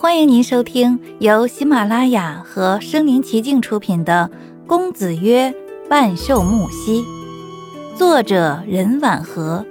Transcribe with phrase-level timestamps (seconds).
[0.00, 4.30] 欢迎您收听由喜马拉雅和声临其境出品的
[4.68, 5.52] 《公子曰
[5.90, 7.02] 万寿木兮》，
[7.96, 9.66] 作者任婉和，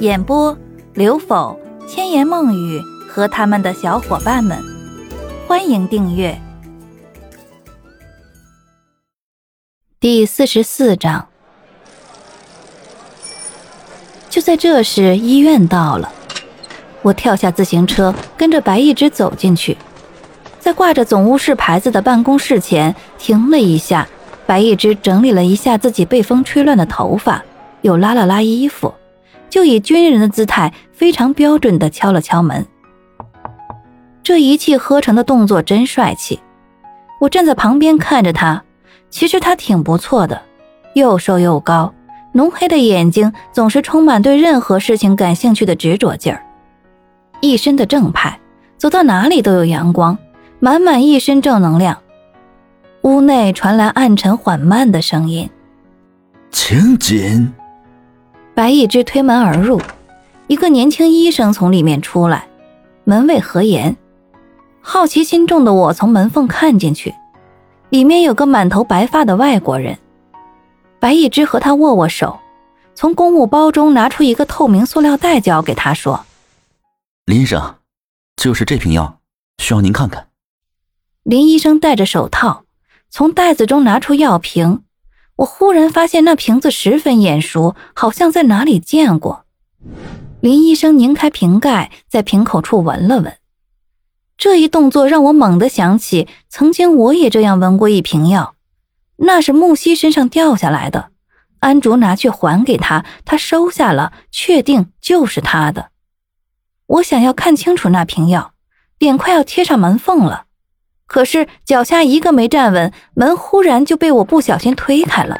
[0.00, 0.58] 演播
[0.94, 1.56] 刘否、
[1.86, 4.58] 千言梦语和他们的小伙伴们。
[5.46, 6.36] 欢迎订阅。
[10.00, 11.28] 第四十四章。
[14.28, 16.12] 就在这时，医院到了。
[17.02, 19.76] 我跳下自行车，跟着白一枝走进去，
[20.58, 24.08] 在挂着总务室牌子的办公室前停了一下。
[24.44, 27.42] 白一枝整理了一下自己被风吹乱的头发，
[27.82, 28.92] 又拉了拉衣服，
[29.48, 32.66] 就以军人的姿态非常标准地敲了敲门。
[34.22, 36.40] 这一气呵成的动作真帅气。
[37.20, 38.62] 我站在旁边看着他，
[39.10, 40.42] 其实他挺不错的，
[40.94, 41.94] 又瘦又高，
[42.32, 46.44] 浓黑的眼睛总是充满对任何事情感兴趣的执着劲儿。
[47.42, 48.38] 一身的正派，
[48.78, 50.16] 走到哪里都有阳光，
[50.60, 51.98] 满满一身正能量。
[53.02, 55.50] 屋内传来暗沉缓慢的声音
[56.52, 57.52] ：“请进。”
[58.54, 59.80] 白一枝推门而入，
[60.46, 62.46] 一个年轻医生从里面出来，
[63.02, 63.96] 门卫何言。
[64.80, 67.12] 好奇心重的我从门缝看进去，
[67.88, 69.98] 里面有个满头白发的外国人。
[71.00, 72.38] 白一枝和他握握手，
[72.94, 76.24] 从公务包中拿出一个透明塑料袋，交给他说。
[77.24, 77.76] 林医生，
[78.34, 79.20] 就是这瓶药，
[79.58, 80.30] 需要您看看。
[81.22, 82.64] 林医生戴着手套，
[83.10, 84.82] 从袋子中拿出药瓶。
[85.36, 89.44] 我忽然发现那瓶子十分眼熟，好像在哪里见过。
[90.40, 93.38] 林医生拧开瓶盖，在瓶口处闻了闻。
[94.36, 98.56] 这一动作让我猛地想起，曾经我也这样闻过一瓶药，
[99.18, 101.12] 那是木西身上掉下来的。
[101.60, 105.91] 安竹拿去还给他，他收下了，确定就是他的。
[106.86, 108.52] 我想要看清楚那瓶药，
[108.98, 110.44] 脸快要贴上门缝了，
[111.06, 115.36] 可是脚下一个没站稳，门忽然就被我不小心推开了。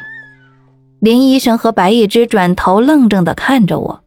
[1.01, 4.05] 林医生和白一枝转头愣怔的看着我，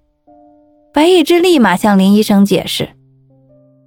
[0.94, 2.90] 白一枝立马向林医生解释：“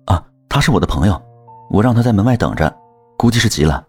[0.06, 1.20] 啊，他是我的朋友，
[1.70, 2.72] 我让他在门外等着，
[3.16, 3.82] 估计是急了。”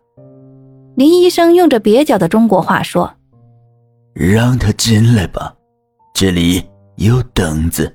[0.96, 3.14] 林医生用着蹩脚的中国话说
[4.16, 5.53] ：“让他进来吧，
[6.14, 6.64] 这里
[6.96, 7.94] 有凳子。”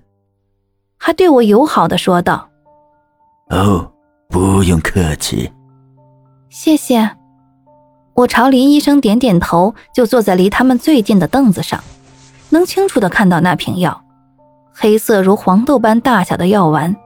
[1.06, 2.48] 还对我友好的说道
[3.53, 3.92] ：“哦，
[4.31, 5.53] 不用客气，
[6.48, 7.10] 谢谢。”
[8.16, 11.84] 我朝林医生点点头，就坐在离他们最近的凳子上，
[12.48, 14.03] 能清楚的看到那瓶药，
[14.72, 16.97] 黑色如黄豆般大小的药丸。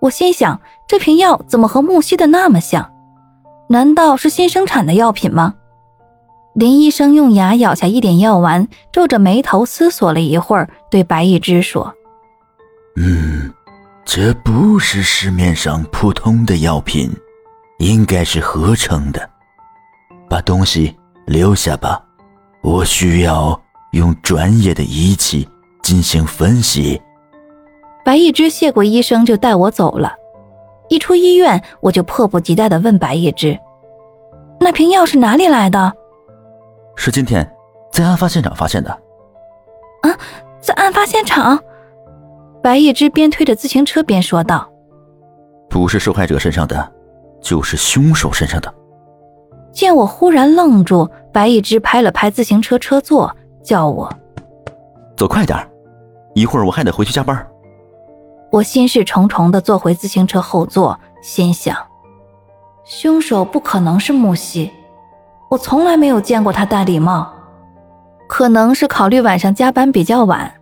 [0.00, 2.92] 我心想，这瓶药怎么和木西的那么像？
[3.70, 5.54] 难道是新生产的药品吗？
[6.52, 11.94] 林医生用牙咬下一点药丸，皱着眉头思索了一会儿，对白一枝说。
[14.12, 17.10] 嗯，这不是市面上普通的药品，
[17.78, 19.30] 应该是合成的。
[20.28, 20.94] 把东西
[21.26, 22.02] 留下吧，
[22.62, 23.58] 我需要
[23.92, 25.48] 用专业的仪器
[25.82, 27.00] 进行分析。
[28.04, 30.12] 白一只谢过医生，就带我走了。
[30.88, 33.58] 一出医院，我就迫不及待地问白一只
[34.60, 35.90] ：“那瓶药是哪里来的
[36.96, 37.50] ？”“是今天
[37.90, 38.90] 在案发现场发现的。
[40.02, 40.10] ”“啊，
[40.60, 41.58] 在案发现场？”
[42.62, 44.68] 白一枝边推着自行车边说道
[45.68, 46.92] ：“不是受害者身上的，
[47.42, 48.72] 就是凶手身上的。”
[49.72, 53.34] 见我忽然愣住，白一枝拍了拍自行车车座，
[53.64, 54.08] 叫我
[55.16, 55.58] ：“走快点，
[56.34, 57.46] 一会儿我还得回去加班。”
[58.52, 61.76] 我心事重重的坐回自行车后座，心想：
[62.84, 64.70] 凶手不可能是木西，
[65.50, 67.32] 我从来没有见过他戴礼帽，
[68.28, 70.52] 可能是考虑晚上加班比较晚。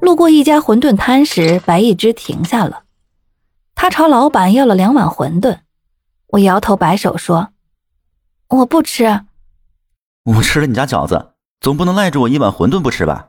[0.00, 2.84] 路过一家馄饨摊时，白一枝停下了。
[3.74, 5.58] 他朝老板要了两碗馄饨。
[6.28, 7.48] 我摇头摆手说
[8.48, 9.22] ：“我不吃。”
[10.24, 13.28] 我吃了你家饺子，总不能赖着我一碗馄饨不吃吧？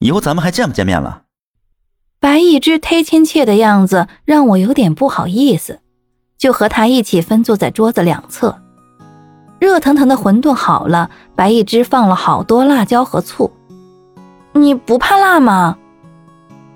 [0.00, 1.22] 以后咱们还见不见面了？
[2.20, 5.80] 白一枝忒亲切的样子让我有点不好意思，
[6.36, 8.60] 就和他一起分坐在桌子两侧。
[9.58, 13.50] 热腾腾的馄饨好了，白一枝放了好多辣椒和醋。
[14.52, 15.78] 你不怕辣吗？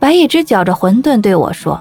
[0.01, 1.79] 白一枝嚼着馄饨对我说：“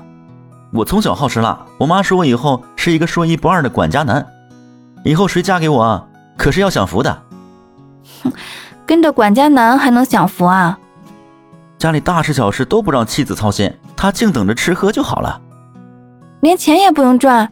[0.74, 4.24] 我从小好吃辣，我妈说我以后是一个说一不二的管家男，
[5.06, 6.07] 以后谁嫁给我
[6.38, 7.21] 可是要享福的。”
[8.21, 8.31] 哼，
[8.86, 10.77] 跟着管家男还能享福啊？
[11.77, 15.39] 家里大事小事都不让妻子操心，他净等着吃喝就好了，
[16.42, 17.50] 连钱也不用赚。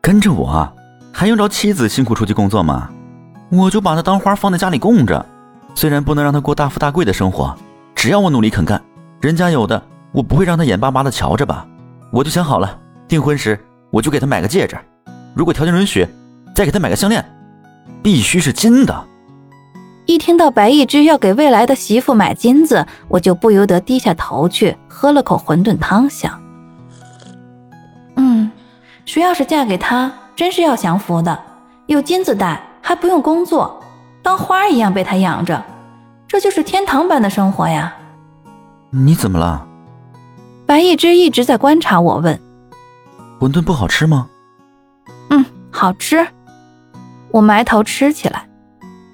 [0.00, 0.68] 跟着我
[1.12, 2.90] 还用着妻子辛苦出去工作吗？
[3.50, 5.24] 我就把他当花放在家里供着，
[5.76, 7.56] 虽然不能让他过大富大贵的生活，
[7.94, 8.82] 只要我努力肯干。
[9.20, 9.82] 人家有的，
[10.12, 11.66] 我不会让他眼巴巴的瞧着吧？
[12.10, 13.58] 我就想好了，订婚时
[13.90, 14.76] 我就给他买个戒指；
[15.34, 16.08] 如果条件允许，
[16.54, 17.22] 再给他买个项链，
[18.02, 19.04] 必须是金的。
[20.06, 26.40] 一听到白一枝要给未来的媳妇买金子，我就不由得低下头去，喝了口馄饨汤，想：
[28.16, 28.50] 嗯，
[29.04, 31.38] 谁要是嫁给他，真是要享福的，
[31.86, 33.78] 有金子戴，还不用工作，
[34.22, 35.62] 当花一样被他养着，
[36.26, 37.94] 这就是天堂般的生活呀。
[38.90, 39.66] 你怎么了？
[40.66, 42.38] 白一枝一直在观察我，问
[43.38, 44.28] ：“馄饨不好吃吗
[45.30, 46.26] ？”“嗯，好吃。”
[47.30, 48.48] 我埋头吃起来。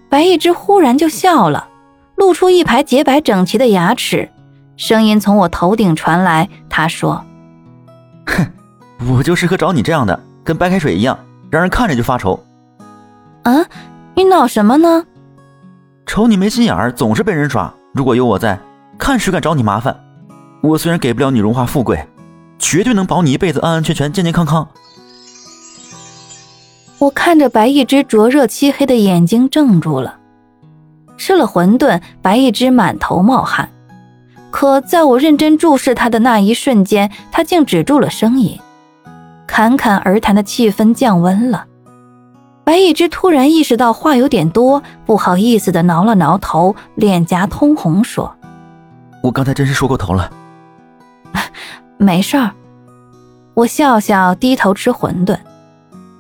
[0.08, 1.69] 白一枝忽然就笑了，
[2.17, 4.31] 露出一排洁白整齐的牙齿，
[4.76, 6.49] 声音从我头顶传来。
[6.70, 7.23] 他说
[8.26, 8.46] ：“哼，
[9.11, 11.19] 我就适合找你这样的，跟白开水一样，
[11.50, 12.43] 让人看着就发愁。”
[13.44, 13.64] 啊，
[14.14, 15.05] 你恼什么呢？
[16.06, 17.73] 瞅你没心眼儿，总是被人耍。
[17.93, 18.58] 如果有我在，
[18.98, 19.96] 看谁敢找你麻烦。
[20.62, 22.06] 我虽然给不了你荣华富贵，
[22.58, 24.69] 绝对能保你一辈子安安全全、健健康康。
[26.98, 30.19] 我看着白一只灼热漆黑的眼睛，怔住了。
[31.19, 33.69] 吃了馄饨，白一只满头冒汗，
[34.50, 38.58] 可在我认真注视他的那一瞬间，他竟止住了声音。
[39.46, 41.66] 侃侃而谈的气氛降温了。
[42.64, 48.36] 白一只突然意识到话有点多，不好意思的挠了挠头，脸颊通红，说
[49.26, 50.31] ：“我刚才真是说过头了。”
[51.99, 52.52] 没事儿。
[53.55, 55.37] 我笑笑，低头吃馄饨。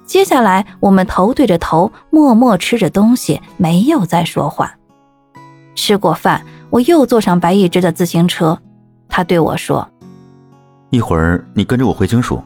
[0.06, 4.74] 接下来，我们头对着头，默默吃着东西，没有再说话。
[5.74, 8.58] 吃过饭，我又坐上白一只的自行车。
[9.08, 9.88] 他对我说
[10.90, 12.42] ：“一会儿你跟着我回警署，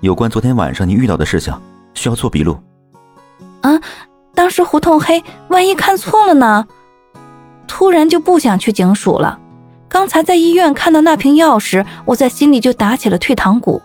[0.00, 1.54] 有关昨天晚上你遇到的事情，
[1.94, 2.58] 需要做笔录。”
[3.62, 3.80] 啊，
[4.34, 6.66] 当时胡同黑，万一看错了呢？
[7.68, 9.38] 突然就不想去警署了。
[9.96, 13.80] 刚才在医院看到那瓶药时，我在心里就打起了退堂鼓。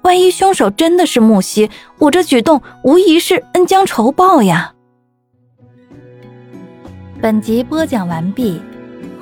[0.00, 1.68] 万一凶手真的是木西，
[1.98, 4.72] 我这举动无疑是恩将仇报呀！
[7.20, 8.58] 本集播讲完毕，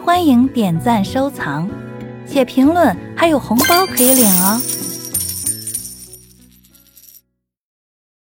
[0.05, 1.69] 欢迎点赞收藏，
[2.25, 4.63] 写评论，还有红包可以领哦。